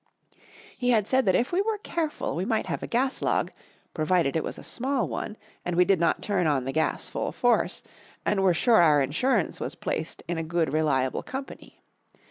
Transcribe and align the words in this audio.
He 0.75 0.89
had 0.89 1.07
said 1.07 1.27
that 1.27 1.35
if 1.35 1.51
we 1.51 1.61
were 1.61 1.77
careful 1.77 2.35
we 2.35 2.43
might 2.43 2.65
have 2.65 2.81
a 2.81 2.87
gas 2.87 3.21
log, 3.21 3.51
provided 3.93 4.35
it 4.35 4.43
was 4.43 4.57
a 4.57 4.63
small 4.63 5.07
one 5.07 5.37
and 5.63 5.75
we 5.75 5.85
did 5.85 5.99
not 5.99 6.23
turn 6.23 6.47
on 6.47 6.65
the 6.65 6.71
gas 6.71 7.07
full 7.07 7.31
force, 7.31 7.83
and 8.25 8.41
were 8.41 8.51
sure 8.55 8.81
our 8.81 8.99
insurance 9.03 9.59
was 9.59 9.75
placed 9.75 10.23
in 10.27 10.39
a 10.39 10.43
good, 10.43 10.73
reliable 10.73 11.21
company. 11.21 11.83